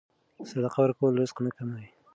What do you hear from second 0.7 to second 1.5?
ورکول رزق